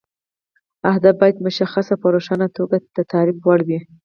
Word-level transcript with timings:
اهداف 0.91 1.15
باید 1.21 1.37
مشخص 1.47 1.87
او 1.91 1.99
په 2.01 2.07
روښانه 2.15 2.47
توګه 2.57 2.75
د 2.95 2.97
تعریف 3.11 3.37
وړ 3.41 3.59
وي. 3.67 3.79